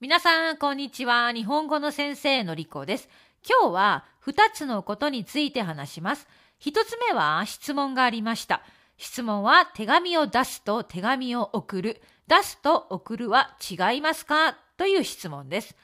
[0.00, 1.32] 皆さん、こんにちは。
[1.32, 3.08] 日本語の先生のりこです。
[3.44, 6.28] 今日は2つのことについて話します。
[6.60, 8.62] 1つ目は質問がありました。
[8.96, 12.00] 質問は手紙を出すと手紙を送る。
[12.28, 14.56] 出すと送るは違いますか？
[14.76, 15.74] という質問です。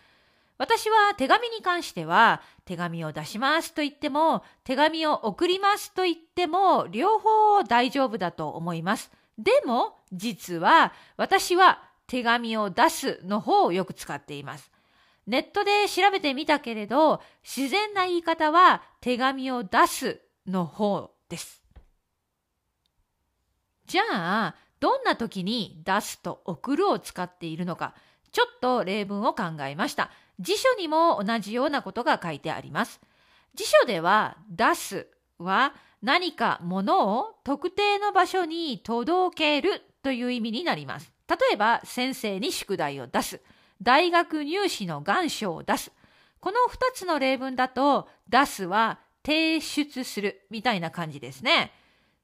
[0.58, 9.10] 私は手紙に関しては手紙を出しますと言っても手紙を送りますと言っても両方大丈夫だと思います。
[9.38, 14.70] でも実は私は手紙を出すの方をよく使っています。
[15.26, 21.62] ネットで調べてみたけれど、自然な言い方は手紙を出すの方です。
[23.86, 27.94] じゃあ、どんな時に出すと送るを使っているのか、
[28.32, 30.10] ちょっと例文を考えました。
[30.40, 33.00] 辞書にも同じようなことが書いてあります。
[33.54, 35.06] 辞書では出す
[35.38, 41.13] は何かものを特定の場所に届けるという意味になります。
[41.28, 43.40] 例えば先生に宿題を出す。
[43.82, 45.92] 大学入試の願書を出す。
[46.40, 51.72] この2つの例文だと出すは提出するみたいな感じですね。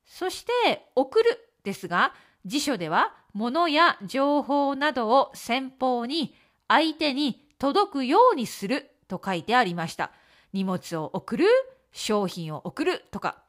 [0.04, 2.12] そして送るですが
[2.44, 6.34] 辞書では物や情報などを先方に
[6.68, 10.12] 相手に届くようにすると書いてありました。
[10.52, 11.46] 荷物を送る、
[11.92, 13.42] 商品を送るとか。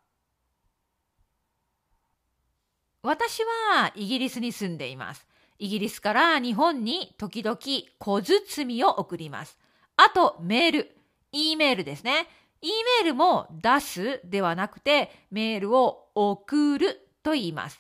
[3.04, 5.28] 私はイギリスに住んでいます。
[5.62, 7.56] イギリスから日本に時々
[8.00, 9.60] 小包を送ります。
[9.96, 10.98] あとメール、
[11.32, 12.28] E メールですね。
[12.64, 12.68] E
[13.04, 17.80] メールも出すではなくてメールを送ると言います。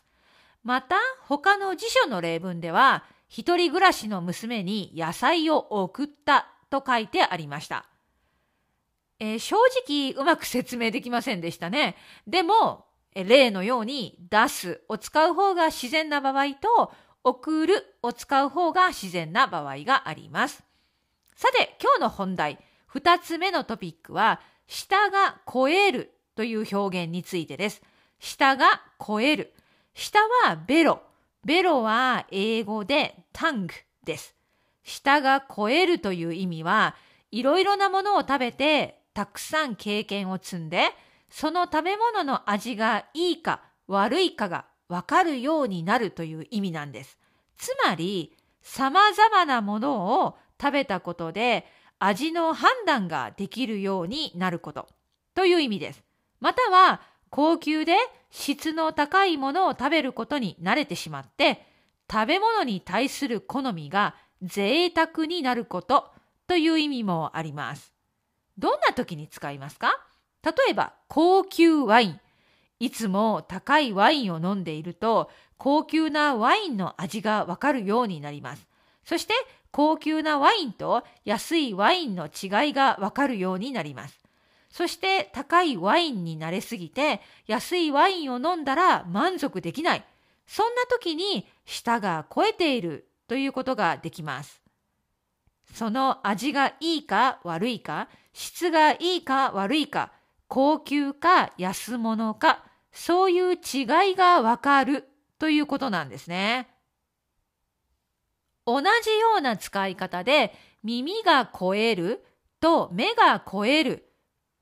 [0.64, 7.88] また他の辞書の例文では一人暮らしの娘に野菜を送ったと書いてありました。
[9.20, 9.56] えー、正
[9.88, 11.96] 直うまく説明できませんでしたね。
[12.28, 16.92] でも例のように出すを使う方が自然な場合と
[17.24, 20.64] 送るを使う方が自然な場合があります。
[21.36, 27.82] さて、今日の本題、二つ目のトピックは、下が超えるという表現についてです。
[28.20, 29.54] 下が超える。
[29.94, 31.02] 下はベロ。
[31.44, 33.74] ベロは英語でタング
[34.04, 34.36] です。
[34.84, 36.96] 下が超えるという意味は、
[37.32, 40.90] いろいろなものを食べてたくさん経験を積んで、
[41.30, 47.18] その食べ物の味がいいか悪いかがわかるようになるという意味なんです。
[47.58, 51.66] つまり、様々なものを食べたことで
[51.98, 54.90] 味の判断ができるようになること
[55.34, 56.04] という意味です。
[56.42, 57.96] または、高級で
[58.32, 61.66] 質の高いものを食べることに慣れてしまって、
[62.12, 66.12] 食べ物に対する好みが贅沢になること
[66.48, 67.94] という意味もあります。
[68.58, 69.98] どんな時に使いますか？
[70.44, 72.20] 例えば、高級ワイン。
[72.82, 78.66] いつも高いワインを飲んでいると高級なワインの味がわかるようになります。
[79.06, 79.36] そして
[79.72, 84.20] 高級なワインと安いワインの違いがわかるようになります。
[84.72, 90.04] そして高いワインに慣れすぎて安いワインを飲んだら満足できない。
[90.48, 94.60] そんな時に舌が肥えているということができます。
[95.76, 100.12] その味がいいか悪いか、質がいいか悪いか、
[100.48, 105.08] 高級か安物か、そういう違いがわかる
[105.40, 106.68] ということなんですね。
[108.66, 110.54] 同じような使い方で
[110.84, 112.24] 耳が超える
[112.60, 114.08] と目が超える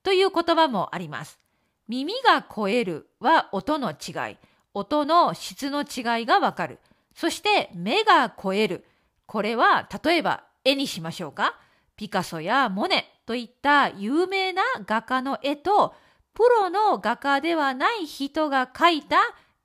[0.03, 1.39] という言葉もあります。
[1.88, 4.38] 耳が超えるは音の違い、
[4.73, 6.79] 音の質の違いがわかる。
[7.16, 8.85] そして目が超える。
[9.25, 11.57] これは例えば絵にしましょうか。
[11.95, 15.94] ピカソやモネといった有名な画家の絵と
[16.34, 19.17] プロの画家ではない人が描いた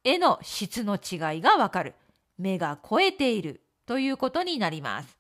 [0.03, 1.95] 絵の質の違いがわかる。
[2.37, 5.19] 目が超えているということになります。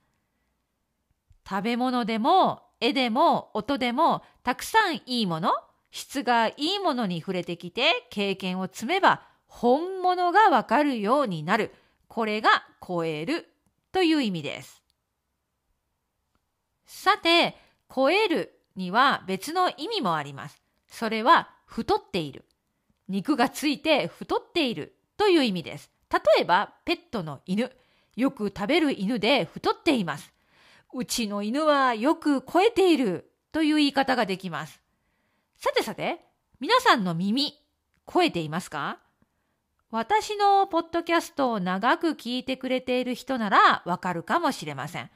[1.49, 5.53] 食べ物でも絵でも音でもたくさんいいもの、
[5.91, 11.73] 質がいいものに触れてきて経験を積めば本物がわかるようになる。
[12.09, 13.49] これが超える
[13.93, 14.83] という意味です。
[16.87, 17.57] さて、
[17.95, 20.61] 超えるには別の意味もあります。
[20.89, 22.45] それは太っている。
[23.09, 25.91] 肉がついて太っているという意味です。
[26.13, 27.71] 例えば、ペットの犬。
[28.17, 30.33] よく食べる犬で太っています。
[30.93, 34.81] うちの犬はよく超えているという言い方ができます。
[35.57, 36.25] さてさて、
[36.61, 37.53] 皆さんの耳、
[38.13, 38.99] 超えていますか？
[39.91, 45.11] 私のポッドキャストを長く聞いてくれている人ならわかるかもしれません。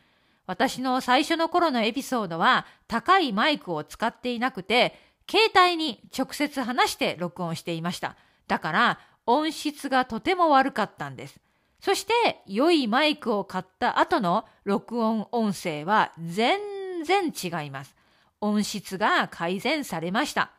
[0.47, 4.95] 私の最初の頃のエピソードは高いマイクを使っていなくて
[5.31, 8.17] 携帯に直接話して録音していました。
[8.47, 11.39] だから音質がとても悪かったんです。
[11.81, 12.13] そして
[12.47, 16.59] 良いマイクを買った後の録音音声は全
[17.05, 17.95] 然違います。
[18.41, 20.53] 音質が改善されました。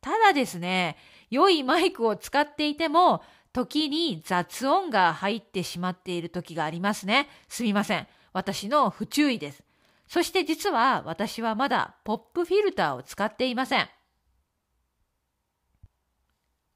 [0.00, 0.96] ただですね、
[1.30, 7.28] 良いマイクを使っていても時に雑音が入ってしまっている時がありますね。
[7.48, 8.06] すみません。
[8.32, 9.62] 私の不注意です。
[10.12, 13.88] そして実は私はまだポップフィルターを使っていません。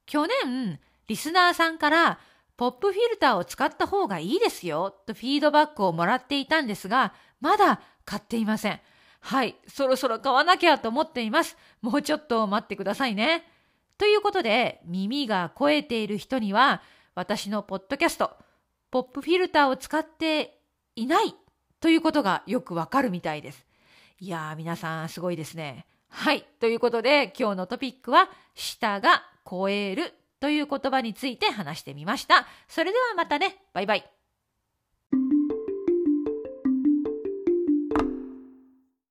[0.06, 2.18] 去年、リスナーさんから
[2.56, 7.12] ポップフィルターを使った方がいいですよとフィードバックをもらっていたんですが、
[7.42, 8.80] まだ買っていません。
[9.20, 11.58] はい、そろそろ買わなきゃと思っています。
[11.82, 13.44] もうちょっと待ってくださいね。
[13.98, 16.80] ということで、耳が肥えている人には、
[17.14, 18.34] 私のポッドキャスト、
[18.90, 20.58] ポップフィルターを使って
[20.94, 21.34] いない
[21.80, 23.66] ということがよくわかるみたいです。
[24.18, 25.86] いやー、皆さんすごいですね。
[26.08, 26.46] はい。
[26.60, 32.46] ということで、今日のトピックは、舌が超えるという言葉について話してみました。
[32.68, 33.56] それではまたね。
[33.74, 34.15] バイバイ。